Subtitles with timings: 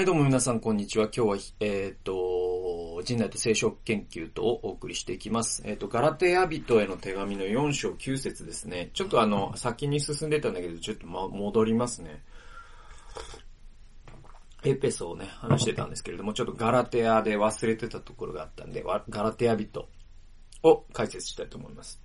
[0.00, 1.10] はい、どうも皆さん、こんにちは。
[1.14, 5.62] 今日は、えっ、ー、と、人内と聖書研究とお送りしていきます。
[5.66, 8.88] えっ、ー、と、ガラテヤ人への手紙の4章9節ですね。
[8.94, 12.22] ちょっとあの、先に進んでたんだけど、ちょっと、ま、戻りますね。
[14.64, 19.86] エペソをね、話してたんですけれども、ちょっとガラテヤで忘れてたところがあったんで、ガラテヤ人
[20.62, 22.00] を解説したいと思います。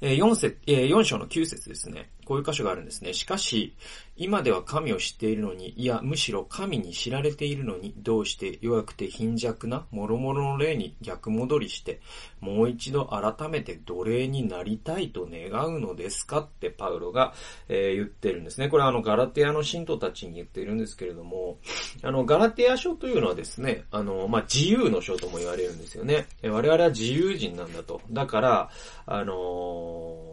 [0.00, 2.10] え4節、え4章の9節ですね。
[2.24, 3.12] こういう箇所があるんですね。
[3.12, 3.74] しかし、
[4.16, 12.00] 今では神を知っているのに、いや、むしろ神に知られているのに、どうして弱くて貧弱な諸々の霊に逆戻りして、
[12.40, 16.40] もう一度改めて奴隷になりたいと願うのですか？
[16.40, 17.32] ってパウロが、
[17.68, 18.68] えー、言ってるんですね。
[18.68, 21.58] これはあの、ガラテアの信徒たちに言っているんですけれども、
[22.02, 26.26] あの、ガラテア書というのはですね、あの、まあ、自由の書とも言われるんですよね。
[26.42, 28.02] 我々は自由人なんだと。
[28.10, 28.70] だから、
[29.06, 30.31] あのー、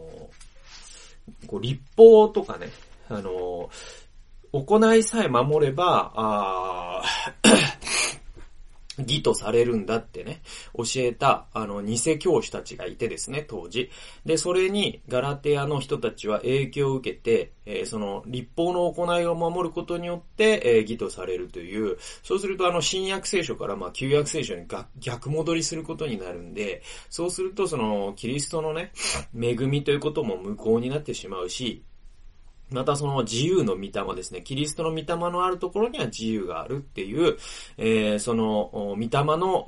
[1.46, 2.68] こう、立法とかね、
[3.08, 3.70] あの、
[4.52, 7.02] 行いさえ守れば、あ
[8.98, 10.42] 義とされるんだってね、
[10.76, 13.90] 教えた、あの、偽教師たちがいてですね、当時。
[14.24, 24.66] で、それに、ガラテアの人たちは影響を受けて、えー、その、立法の行いを守ることによって、えー、義とされるという、そうすると、あの、新約聖書から、まあ、旧約聖書に
[24.98, 28.92] 逆戻りすることになるんで、そうすると、その、キリストのね、
[29.34, 31.84] 恵みということも無効になってしまうし、
[32.72, 34.42] またその自由の御霊ですね。
[34.42, 37.36] キリストの御霊のあるところには自由があるっていう、
[37.76, 39.64] えー、その、御霊の、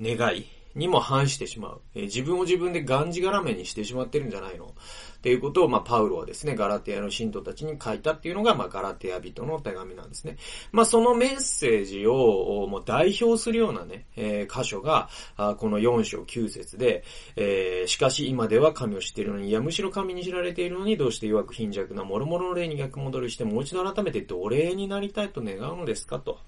[0.00, 1.80] 願いにも反してしまう。
[1.94, 4.74] えー、自分を自分でがんじがらめにしてしまってるんじゃないの
[5.18, 10.36] っていうことを、まあ、パウロはですね、ガラテヤの信徒たちに書いたっていうのが、まあ、ガラテヤ人の手紙なんですね。
[10.70, 17.02] まあ、そのメッセージを、もう代表するようなね、えー、箇所が、あこの4章9節で、
[17.34, 26.38] えー、しかし今では神を知っているのに、いや、むしろ神に知られているのに、どうして弱く貧弱な諸々の霊に逆戻りして、もう一度改めて奴隷になりたいと願うのですかと、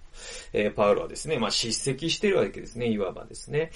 [0.53, 3.73] えー、パウロはですね、まあ、叱責してるわけですね、いわばですね。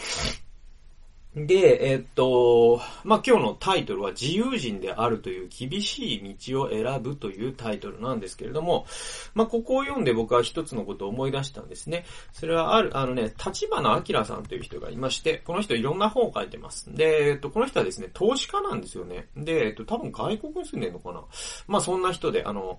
[1.36, 8.86] で、えっと、まあ、今日のタイトルは自由人であるという厳しい道を選ぶというタイトルなんですけれども、
[9.34, 12.04] まあ、ここを読んで僕は一つのことを思い出したんですね。
[12.32, 16.94] それはある、あのね、立花明さんという人がいまして、この人いろんな本を書いてます。
[16.94, 19.26] で、えっと、この人はですね、投資家なんですよね。
[19.36, 21.24] で、えっと、多分外国に住んでるのかな。
[21.66, 22.78] まあ、そんな人で、あの、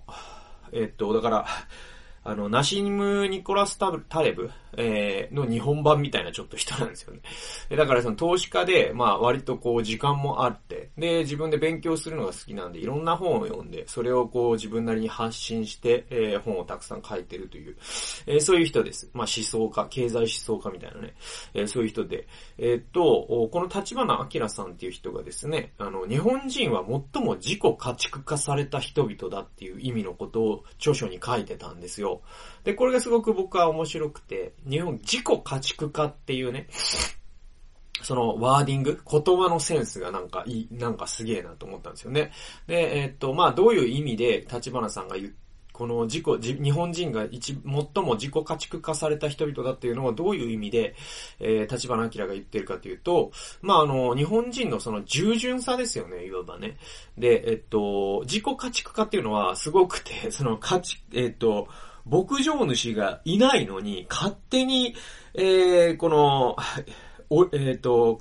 [0.72, 1.46] えっと、だから、
[2.26, 7.20] あの、ナシム・ニコラス・タレブ、えー、の日本版みたいなちょっと人なんですよね。
[7.76, 17.76] だからその投資家で、まあ割とこう時間もあって、で、自分で勉強するのが好きなんで、いろんな本を読んで、それをこう自分なりに発信して、えー、本をたくさん書いてるという、
[18.26, 19.08] えー、そういう人です。
[19.14, 21.14] まあ思想家、経済思想家みたいなね、
[21.54, 22.26] えー、そういう人で、
[22.58, 32.15] えー、っと、この立花明さんっていう人がですね、あの、日本人は最も自己家畜化された人々だっていう意味のことを著書に書いてたんですよ。
[32.64, 36.68] で、これがすごく僕は面白くて、日本自己家畜化っていうね、
[38.02, 42.32] そのワーディング、言葉のセンスがなんかいい、なんかすげえなと思ったんですよね。
[42.66, 45.32] で、えー、っと、まあどういう意味で立花さんが言っ
[45.76, 50.94] この自己、日本人が一、最も自己家畜化された人々だっていうのはどういう意味で、
[51.38, 56.78] えー、立花明が言ってるかというと、まあ、あの、日本人のその従順さですよね、いわばね。
[57.18, 61.68] で、えっと、自己家畜化っていうのはすごくて、その家畜、えっと、
[62.08, 64.94] 牧場主がいないのに、勝手に、
[65.34, 66.56] えー、この、
[67.28, 68.20] お、えっ、ー、と、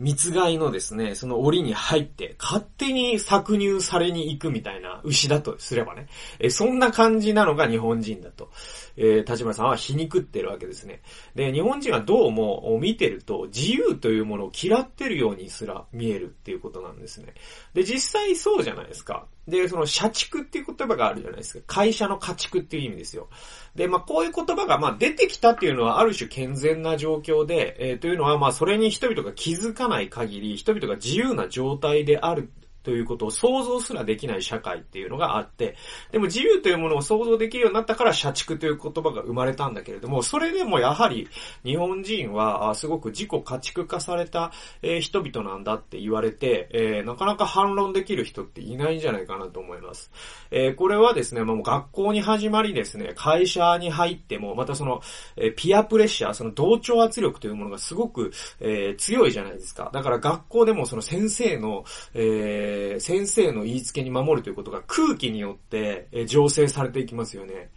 [0.00, 6.08] 密害のですね、その檻に入って、勝手に搾乳されに行くみたいな牛だとすればね。
[6.38, 8.50] えそんな感じなのが日本人だと。
[8.96, 11.02] えー、立花さんは皮肉ってるわけですね。
[11.34, 17.34] で、日本人はどうも見てると、自由というものを嫌ってるようにすら見えるっていうことなんですね。
[17.74, 19.26] で、実際そうじゃないですか。
[19.48, 21.64] で、その社畜っていう言葉があるじゃないですか。
[21.66, 23.28] 会社の家畜っていう意味ですよ。
[23.74, 32.50] で、まあ、こういう言葉が、まあ、出てきたっていうのはある種健全な状況で、えー、というのは、まあ、それに人々が気づかない限り、人々が自由な状態である。
[32.82, 35.76] ということを想像すらできない社会っていうのがあって、
[36.12, 41.28] でも自由というものを想像できるようになったから社畜という言葉が生まれたんだけれども、それでもやはり
[41.64, 44.52] 日本人はすごく自己家畜化された、
[45.00, 50.10] 人々なんだって言われて、え、なかなか反論できる人っていないんじゃないかなと思います。
[50.50, 55.02] え、これはですね、もう学校に始まりですね、会社に入っても、またその、
[55.36, 59.90] え、ピアプレッシャー、その同調圧力というものがすごく、え強いじゃないですか。
[59.92, 61.84] だから学校でもその先生の、
[62.14, 67.70] えーえー、先生の言いつけに守るということが空気によって、えー、醸成されていきますよね。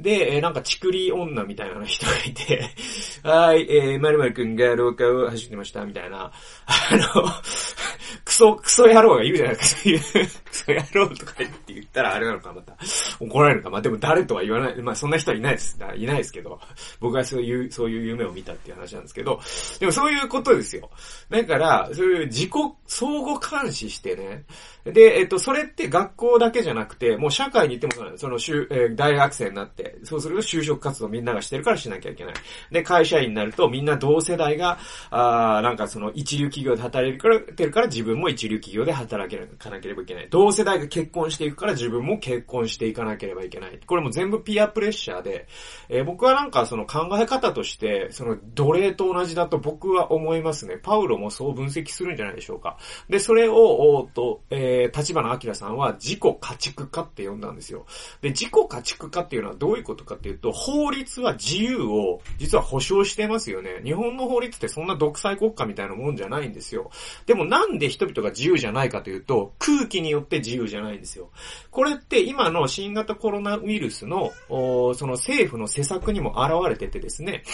[0.00, 2.68] で、えー、なんか、ちくり女みたいな人がいて、
[3.22, 6.32] はい、えー、まるまるくんが廊下を走ってました、みたいな。
[6.66, 7.30] あの、
[8.34, 9.80] ソ、クソ野郎がいるじゃないですか。
[9.80, 12.76] そういう、クソ野郎とかって言ったらあれなのか、また。
[13.20, 13.70] 怒られるのか。
[13.70, 14.82] まあでも誰とは言わない。
[14.82, 15.78] まあそんな人はいないです。
[15.96, 16.60] いないですけど。
[17.00, 19.40] 僕はそういう、そういう夢を見たっていう話なんですけど。
[19.78, 20.90] でもそういうことですよ。
[21.30, 22.50] だから、そういう自己
[22.86, 24.44] 相互監視してね。
[24.84, 28.20] で、えっと、それって学校だけじゃなくて、もう社会に行ってもそうなんです。
[28.20, 32.34] その、えー、大学生になって、そうすると就職活動みんながしてるからしなきゃいけない。
[32.70, 34.78] で、会社員になるとみんな同世代が、
[35.10, 37.18] あなんかその一流企業で働い
[37.54, 40.28] てるから自分もも一流企業で働けかなければいけない。
[40.30, 43.78] 同世代が結婚していくから自分も結婚していかなければいけない。
[43.86, 45.46] これも全部ピアプレッシャーで、
[45.88, 50.78] えー、僕はなんかその考え方として、その奴隷と同じだと僕は思いますね。
[50.82, 52.78] パウロもそう分析するんじゃないでしょうか。
[53.08, 53.54] で、それを、
[53.96, 57.86] おっと、えー、立花明さんは自己家畜化って呼んだんですよ。
[58.22, 63.80] で、自己家畜化っていうのはどういうことかっていうと、法律は自由を実は保障してますよね。
[63.84, 66.90] 日本の法律ってそんな独裁国家みたいなもんじゃないんですよ。
[67.26, 71.30] でもなんで人が自由じゃないかというと、空気によって自由じゃないんですよ。
[71.70, 77.44] これって今の新型コロナウイルスの、その政府の施策にも現れててですね、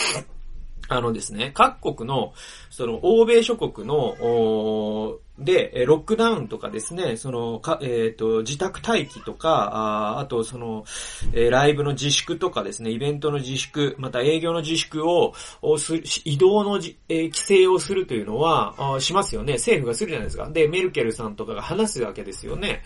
[0.89, 2.33] あのですね、各国の、
[2.69, 10.85] その、欧米諸国の、で、ロックダウンとかですね、その、か、えっ、ー、と、自宅待機とか、ああと、その、
[11.33, 15.33] えー、ライブの自粛とかですね、イベントの自粛、また営業の自粛を、
[15.63, 19.55] をす移動のじ、えー、規制をするというのはあ、しますよね。
[19.55, 20.49] 政府がするじゃないですか。
[20.51, 22.83] で、メルケルさんとかが話すわけですよね。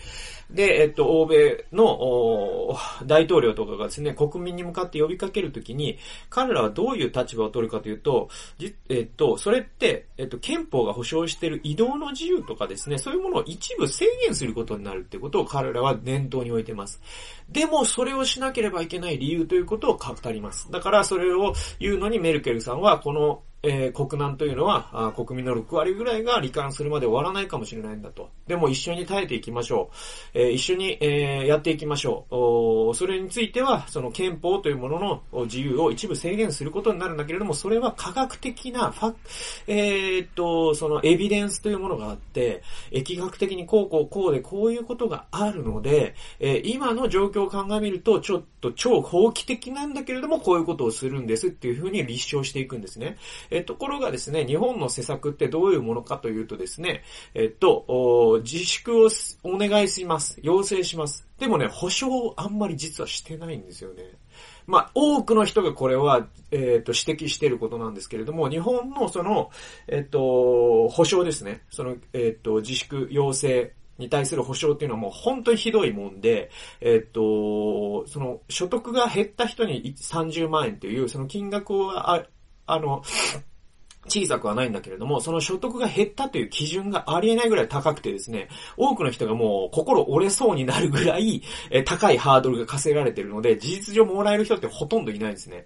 [0.49, 5.97] で、えっと、欧米の大統領とかがですね、国民に向かって呼びかけるときに、
[6.29, 17.01] 彼らはどういう立場を取るかというと、じえっと、それって、えっと、憲法が保障している移動の自由とかですね、そういうものを一部制限することになるってことを彼らは念頭に置いてます。
[17.49, 20.71] でも、それをしなければいけない理由ということを語ります。
[20.71, 28.29] だから、それを言うのにメルケルさんは、このえー、国難というのは国民の6割ぐらいが罹患するまで終わらないかもしれないんだと。
[28.47, 29.89] でも一緒に耐えていきましょ
[30.33, 30.39] う。
[30.39, 32.25] えー、一緒に、えー、やっていきましょ
[32.91, 32.95] う。
[32.95, 39.15] それについては、その憲法というものの自由を一部制限することになるんだけれども、それは科学的なファ
[39.67, 53.17] え、っと、そのエビデンスというものがあって、疫学的にこうこうこうでこういうことがあるので、え今の状況を鑑みると、ちょっと超法規的なんだけれども、こういうことをするんですっていうふうに立証していくんですね。
[53.57, 57.03] えところがですね、日本の施策ってどういうものかというとですね、
[57.33, 59.09] えっと、自粛を
[59.43, 60.39] お願いします。
[60.41, 61.27] 要請します。
[61.39, 64.03] でもね、保証をあんまり実はしてないんですよね。
[64.67, 69.51] まあ、多くの人がこれは、えっ、ー、と、指摘していることなんですけれども、日本のその、
[69.87, 71.61] えっ、ー、と、保証ですね。
[71.69, 76.49] その、えっ、ー、と、自粛要請に対する保証っていうのはもう本当にひどいもんで、
[76.81, 81.91] えっと、その所得が減った人に30万円っていう、その金額を
[82.65, 83.03] あ、の、
[84.07, 91.41] 小さくはないんだけれども、その所得が減ったという基準がありえないぐらい高くてですね、多くの人がもう心折れそうになるぐらい、
[91.71, 95.65] え高いハードルが課せられているので、事実上もらえる人ってほとんどいないんですね。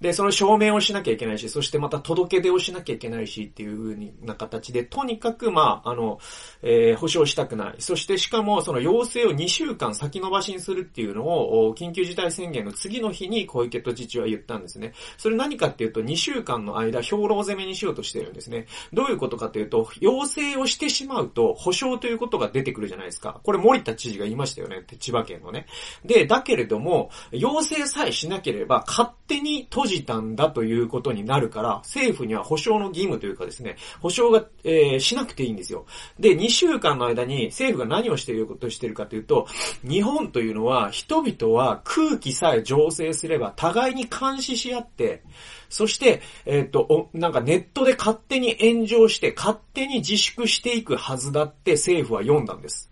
[0.00, 6.18] で、その証明をしなきゃいけないし、そしてまた届け出をしなきゃいけないしっていう風な形で、とにかく、まあ、あの、
[6.62, 7.74] えー、保証したくない。
[7.78, 14.92] そしてしかも、その要請を2週間先延ばしにするっていうのを、緊急事態宣言の次の日に小池都知事は言ったんですね。
[15.16, 18.66] それ何かっていうと、2週間の間、兵糧攻めにしようとしてるんですね。
[18.92, 23.40] どういうことかというと、要請をしてしまうと、保証ということが出てくるじゃないですか。
[23.42, 24.84] これ森田知事が言いましたよね。
[24.98, 25.66] 千葉県のね。
[26.04, 35.86] で、だけれども、要請さえしなければ、勝手に閉じたんだということになるから、政府には保証の義務というかですね、保証が、えー、しなくていいんですよ。
[36.18, 39.46] で、2週間の間に政府が何をしていることしているかというと、
[39.88, 45.22] 日本というのは人々は空気さえ醸成すれば互いに監視し合って、
[45.68, 52.90] そして、えっ、ー、と、なんかネットで勝手に炎上して勝手に自粛していくはずだって政府は読んだんです。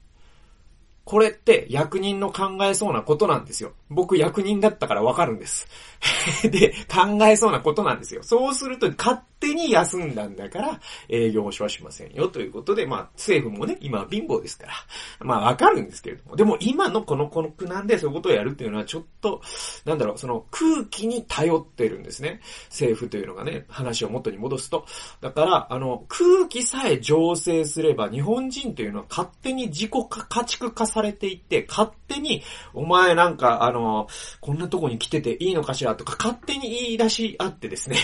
[1.05, 3.73] これって役人の考えそうなことなんですよ。
[3.91, 5.69] 僕役人だったからわかるんです。
[6.49, 8.23] で、考えそうなことなんですよ。
[8.23, 14.73] そうすると勝手に休んだんだから営業所はしませんよということで、まあ政府もね、今は貧乏ですから、
[15.21, 16.37] まあわかるんですけれども。
[16.37, 19.43] でも今のこのこの区なんでそういうことをやるっていうのはちょっと、
[19.85, 22.41] なんだろう、その空気に頼ってるんですね。
[22.69, 24.87] 政府というのがね、話を元に戻すと。
[25.21, 34.09] だから、あの、空気さえ醸成すれば日本人というのは勝手に自己家畜化されていって、勝手に、お前なんか、あの、
[34.41, 37.97] こんなとこに来てていいのかしらとか、勝手に言い出しあってですね、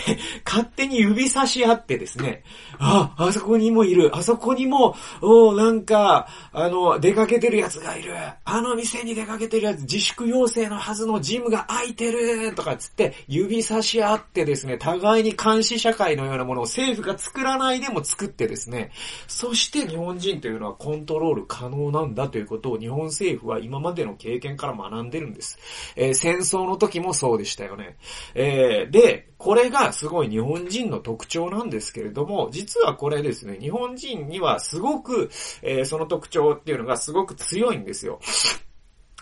[0.45, 2.43] 勝手に指差し合ってですね、
[2.77, 8.13] あ、あそこにもいる、あそこにも、おなんか、あの、出かけてる奴がいる、
[8.45, 18.91] あの店に出かけてる奴、自粛要請のはずのジムが空いてる、とかつって、指差し合ってですね、互いに監視社会のようなものを政府が作らないでも作ってですね、
[19.27, 25.57] そして日本人というのはコントロール可能なんだということを日本政府は今までの経験から学んでるんです。
[25.95, 27.97] えー、戦争の時もそうでしたよね。
[28.35, 35.29] えー、で、これがすごい日本人の特特徴なんですけれども、実はこれですね、日本人にはすごく、
[35.61, 38.19] えー、その特徴っていうのがすごく強いんですよ。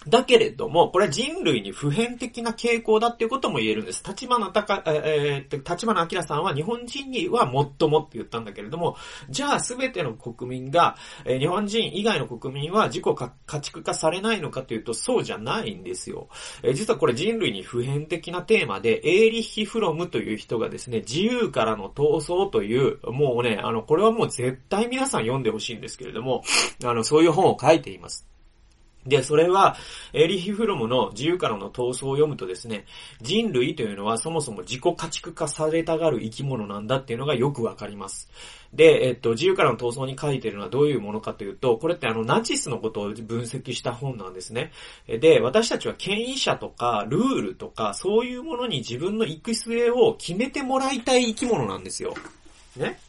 [0.08, 4.04] だけれども、これは人類に普遍的な傾向だっていうことも言えるんです。
[4.08, 7.42] 立花高、えー、立花明さんは日本人には
[7.80, 8.96] 最もって言ったんだけれども、
[9.30, 13.04] じゃあすべての国民が、えー、日本人以外の国民は自己
[13.46, 16.30] 家畜化されないのかというとそうじゃないんですよ。
[16.64, 26.44] えー、実はこれ人類に普遍的なテーマで、エーリッヒ・フロムという人がですね、自由からの闘争という、もうね、あの、これはもう絶対皆さん読んでほしいんですけれども、
[26.86, 28.30] あの、そういう本を書いています。
[29.06, 29.78] で、それは、
[30.12, 32.86] エリヒ・フロムの自由からの闘争を読むとですね、
[33.22, 38.30] 人類というのはそもそも自己家畜化されたがる生き物なんだっていうのがよくわかります。
[38.74, 44.72] で、えっと、自由からの闘争に書いてるのはどういうものかというと、これってあの、ナチスのことを分析した本なんですね。
[45.08, 52.14] で、私たちは権威者とか、ルールとか、そういうものに自分の行く末を決めてもらいたい生き物なんですよ。
[52.76, 53.00] ね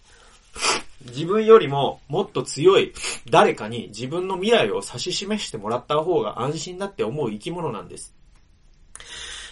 [1.06, 2.92] 自分よりももっと強い
[3.30, 8.14] 誰かに自分の未来を指し示してもらった方が安心だって思う生き物なんです。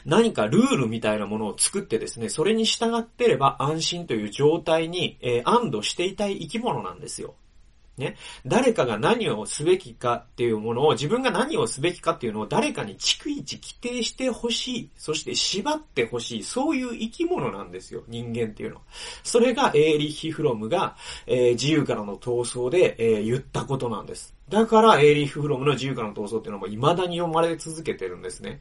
[0.04, 7.34] 何かルールみたいなものを作ってですね、それに従ってれば安心という状態に、えー、安堵していたい生き物なんですよ。
[7.98, 8.16] ね。
[8.46, 14.90] 誰かが何をすべきかっていうものを、自分が何をすべきかっていうのを誰かに逐一規定してほしい。
[14.96, 16.42] そして縛ってほしい。
[16.42, 18.02] そういう生き物なんですよ。
[18.08, 18.82] 人間っていうのは。
[19.22, 24.34] それがエーリッヒ・フロムが、えー、自由からの闘争で、えー、言ったことなんです。
[24.48, 28.60] だから、エーリッフ・フロムの自由からの闘争っていうのも未だに読まれ続けてるんですね。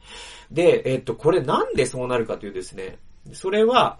[0.50, 2.98] で、え、っと、これなんでそうなるかというですね、
[3.32, 3.98] それは、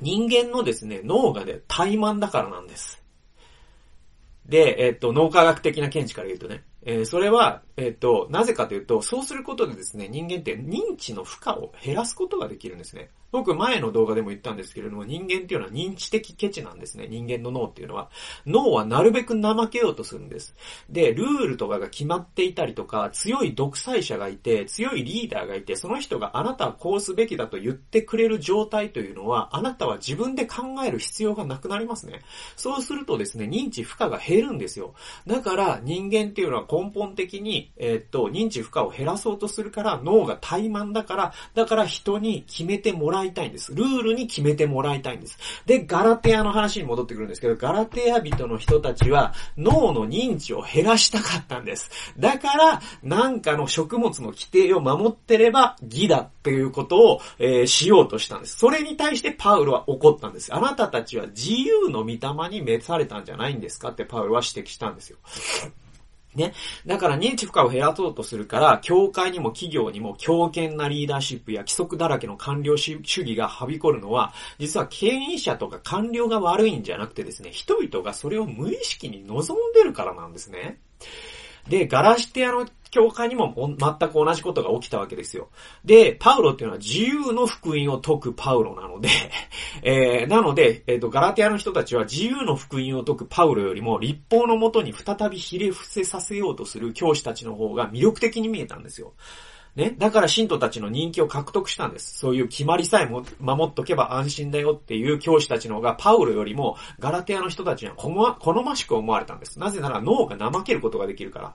[0.00, 3.02] 人間のですね、脳がね、怠慢だからなんです。
[4.48, 13.10] で、えっと、脳科学的な見地から言うとね、えー、それは、えっ、と、なぜかというと、そうすることでですね、人間って認知の負荷を減らすことができるんですね。
[13.32, 17.08] 僕、前の動画でも言ったんですけれども、人間っていうのは認知的ケチなんですね。
[17.08, 18.08] 人間の脳っていうのは。
[18.46, 20.54] 脳はなるべく怠けようとするんです。
[20.88, 32.20] で、ルールとかが決まっていたりとか、強い独裁者がいて、強いリーダーがいて、その人があなたはこうすべきだと言ってくれる状態というのは、あなたは自分で考える必要がなくなりますね。
[32.56, 34.94] そうするとですね、認知負荷が減るんですよ。
[35.26, 43.74] だから、人間っていうのは根本的に、えー、っと、認知負荷を減らそうとするから脳が怠慢だから、だから人に決めてもらいたいんです。
[43.74, 45.38] ルールに決めてもらいたいんです。
[45.66, 51.90] で、ガラテアの話に戻ってくるんですけど、ガラテア人の人たちは脳の認知を減らしたかったんです。
[52.18, 58.58] だから、なんかの食物の規定を守ってれば義だっていうことを、えー、しようとしたんです。
[58.58, 60.54] それに対してパウロは怒ったんです。
[60.54, 63.90] あなたたちは自由の御霊に召されたんじゃないんですか？
[63.90, 65.18] ってパウロは指摘したんですよ。
[66.36, 66.54] ね。
[66.86, 80.78] だから認知負荷を減らそうとするから、教会にも企業にも強権なリーダーシップや規則だらけの官僚主義がはびこるのは、実は権威者とか官僚が悪いんじゃなくてですね、人々がそれを無意識に望んでるからなんですね。
[81.68, 85.48] で、ガラシテアの教会にも全く同じことが起きたわけですよ。
[85.84, 89.08] で、パウロっていうのは自由の福音を説くパウロなので、
[89.82, 99.14] えー、なので、えっ、ー、と、ガラテアの人たちは自由の福音を説くパウロよりも立法のもとに再びひれ伏せさせようとする教師たちの方が魅力的に見えたんですよ。
[99.76, 99.94] ね。
[99.98, 102.18] だから信徒たちの人気を獲得したんです。
[102.18, 109.60] そういう決まりさえも守っとけば安心だよっていう教師たちの方がパウロよりもガラテアの人たちには好ましく思われたんです。
[109.60, 111.54] なぜなら脳が怠けることができるから。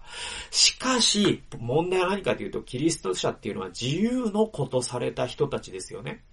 [0.52, 6.24] しかし、問題は何かというと、キリスト者っていうのは自由のことされた人たちですよね。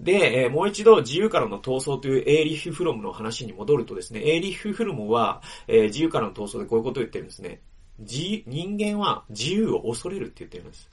[0.00, 7.60] で、えー、もう一度自由からの闘争というエーリッフ・フロムの話に戻るとですね、エーリッフ・フロムは、えー、自由からの闘争でこういうことを言ってるんですね。
[7.98, 10.90] 人間は自由を恐れるって言ってるんです。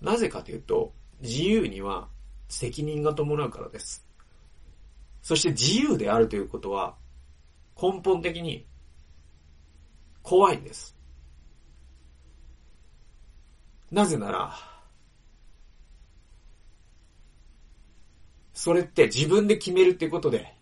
[0.00, 2.08] なぜかというと、自由には
[2.48, 4.06] 責任が伴うからです。
[5.22, 6.96] そして自由であるということは、
[7.80, 8.66] 根本的に
[10.22, 10.96] 怖いんです。
[13.90, 14.54] なぜなら、
[18.52, 20.54] それって自分で決めるっていうことで、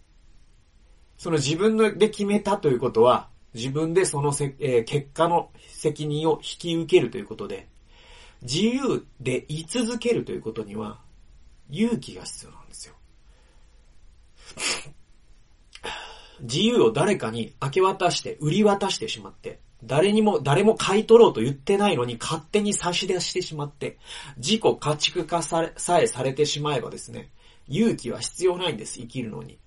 [1.18, 7.68] その自分で決めたということは、自分でそのせ、えー、結果の責任を引き受けるということで、
[8.42, 11.00] 自由で居続けるということには
[11.70, 12.94] 勇気が必要なんですよ。
[16.40, 23.98] 自由を誰かに明け渡して、売り渡してしまって、誰にも、誰も買い取ろうと言ってないのに勝手に差し出してしまって、
[24.38, 27.30] 自己家畜化され、さえされてしまえばですね、
[27.68, 29.58] 勇気は必要ないんです、生きるのに。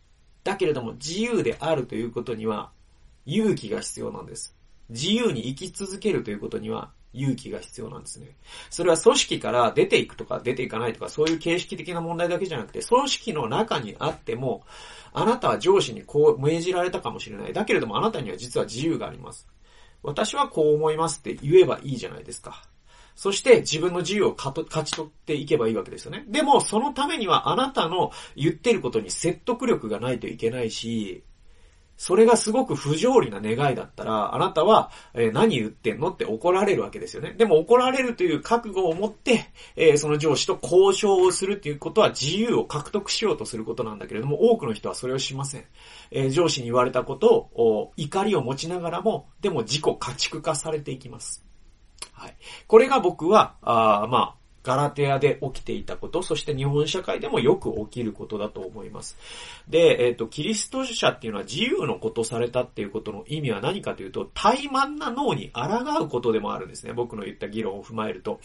[0.44, 2.72] だけれども自由であるということには
[3.26, 4.56] 勇気が必要なんです。
[4.90, 8.28] 自由に生き続けるということには勇気が必要なんですね。
[8.70, 14.64] それは組織から出ていくとか出ていかないとかそういう形式的な問題だけじゃなくて、組織の中にあっても、
[15.14, 17.54] あなたは上司にこう命じられたかもしれない。
[17.54, 19.48] だけれどもあなたには実は自由があります。
[20.04, 22.64] 私はこう思いますって言えばいいじゃないですか。
[23.16, 26.26] そして自分の自由を勝ち取っていけばいいわけですよね。
[26.28, 31.24] でも、そのためにはあなたの言ってることに説得力がないといけないし、
[31.98, 37.34] それがすごく不条理な願いだったら、あなたは、えー、何言ってんのって怒られるわけですよね。
[37.38, 45.66] でも怒られるという覚悟を持って、えー、その上司と交渉をするっていうことは自由を獲得しようとすることなんだけれども、多くの人はそれをしません。
[46.12, 51.46] えー、上司に言われたことを、怒りを持ちながらも、でも自己家畜化されていきます。
[52.12, 52.36] はい。
[52.68, 59.16] これが僕は、あまあ、ガラテアで起きていたこと、そして日本社会でもよく起きることだと思います。
[59.70, 66.94] で、えっ、ー、と、キリスト者っていうのは自由のことされたっていうことの意味は何かというと、怠慢な脳に抗うことでもあるんですね。
[66.94, 68.40] 僕の言った議論を踏まえると。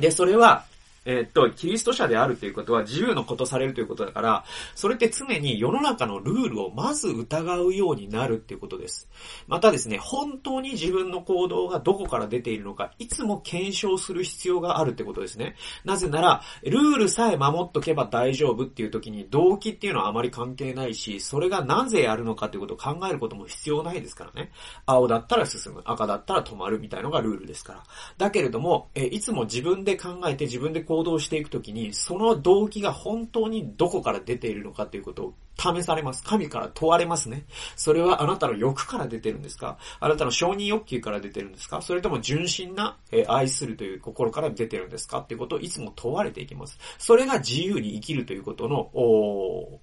[0.00, 0.64] で、それは、
[1.04, 4.44] えー、っと、キリスト者であるということは自由のことされるということだから、
[4.74, 9.08] それって常に世の中のルールをまず疑うようになるっていうことです。
[9.48, 15.56] またですね、本当に自分の行動がどこから出ているのか、いつも検証する必要があるってことですね。
[15.84, 24.50] なぜなら、ルールさえ守っとけば大丈夫っていう時に動機っていうのはあまり関係ないし、それがなぜやるのかっていうことを考えることも必要ないですからね。
[24.86, 27.82] 青だったら進む、赤だったら止まるみたいのがルールですから。
[28.18, 36.22] だけれども、えいつも自分で考えて自分で行動していくときに、その動機が本当にどこから出ているのかということを試されます。
[36.22, 37.46] 神から問われますね。
[37.76, 39.78] それはあなたの欲から出てるんですか？
[40.00, 41.80] あなたの承認欲求から出てるんですか？
[41.80, 46.78] それとも純真な、え愛するという心から出てるんですかっていうことをいつも問われていきます。
[46.98, 49.80] それが自由に生きるということの、お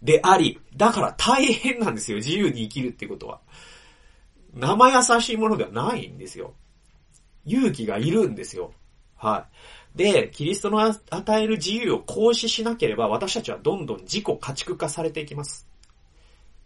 [0.00, 2.18] であり、だから大変なんですよ。
[2.18, 3.40] 自由に生きるってことは。
[4.54, 6.54] 生優しいものではないんですよ。
[7.44, 8.72] 勇気がいるんですよ。
[9.16, 9.79] はい。
[9.94, 15.66] で、キリストの与える自由を行使しなければ、私たちはどんどん自己家畜化されていきます。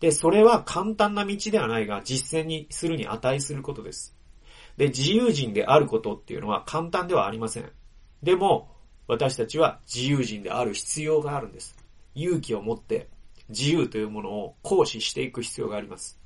[0.00, 4.14] で、それは簡単な道ではないが、実践にするに値することです。
[4.76, 7.70] で、自由人であることっていうのは簡単ではありません。
[8.22, 8.70] でも、
[9.06, 11.76] 私たちは自由人である必要があるんです。
[12.14, 13.08] 勇気を持って
[13.48, 16.18] 自由というものを行使していく必要があります。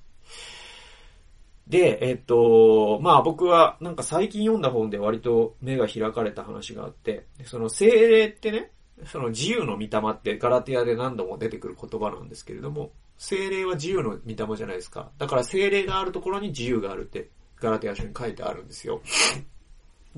[1.68, 8.70] で、えっと、まあ僕はなんか最近読んだ本で割と目が開かれた話があって、その精霊ってね、
[9.04, 15.10] その自由の御霊ってガラティアで何度も出てくる言葉なんですけれども、精霊は自由の御霊じゃないですか。
[15.18, 17.28] だから精霊があるところに自由があるって
[17.60, 19.02] ガラティア書に書いてあるんですよ。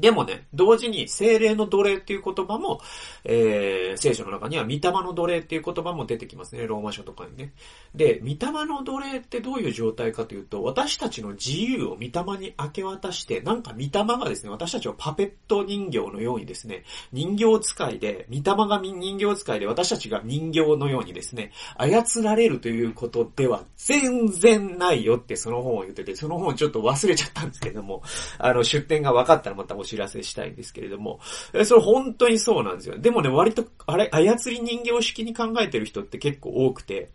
[0.00, 2.80] でもね、同時に精霊の奴隷っていう言葉も、
[3.24, 7.52] えー、聖書の中には御霊の奴隷っていう言葉も出てきますね、ローマ書とかにね。
[7.94, 28.02] で、御霊の奴隷ってどういう状態かというと、私たちの自由を御霊に明け渡して、なんか御霊がですね、私たちをパペット人形のようにですね、人形使いで、御霊が人形使いで、私たちが人形のようにですね、操られるということでは全然ないよってその本を言ってて、その本ちょっと忘れちゃったんですけども、
[28.38, 31.20] あの、出典が分かったらまた知らせしたいんですけれども、
[31.64, 32.98] それ本当にそうなんですよ。
[32.98, 37.10] でもね、割と、あれ、操り人形式に考えてる人って結構多くて、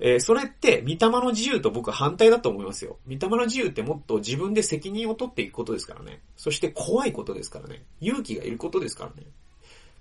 [0.00, 2.98] えー、それって、御霊の自由と僕は反対だと思いますよ。
[3.06, 6.22] 御霊の自由ってもっと自分で責任を取っていくことですからね。
[6.36, 7.84] そして怖いことですからね。
[8.00, 9.26] 勇気がいることですからね。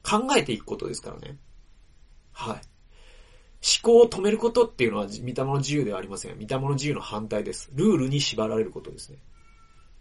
[0.03, 1.37] 考えていくことですからね。
[2.31, 2.55] はい。
[2.55, 2.61] 思
[3.81, 6.35] 考を止めることっていうのは、御霊の自由ではありません。
[6.39, 7.71] 御霊の自由の反対です。
[7.73, 9.17] ルールに縛られることですね。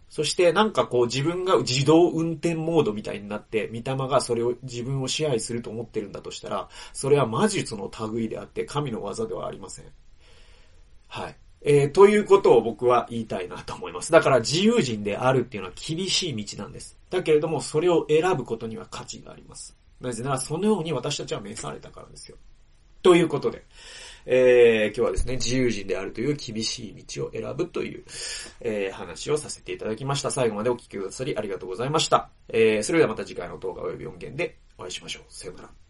[0.09, 9.85] そしてなんかこう自分が自動運転モードみたいになって、御霊がそれを自分を支配すると思ってるんだとしたら、それは魔術の類であって神の技ではありません。
[11.07, 11.35] はい。
[11.61, 14.11] えー、ということを僕は言いたいなと思います。
[14.11, 16.97] だから自由人であるっていうのは厳しい道なんです。
[17.09, 19.75] だけれども、それを選ぶことには価値があります。
[19.99, 22.37] なぜなら、そのように私たちは召されたからですよ。
[23.01, 23.65] ということで。
[24.29, 28.03] えー、今日はですね、自由人であるという厳しい道を選ぶという、
[28.59, 30.31] えー、話をさせていただきました。
[30.31, 32.29] 最後までお聞きくださりありがとうございました。
[32.49, 35.23] えー、それではまた次回の動画及び音源でお会いしましょう。
[35.29, 35.86] さよなら。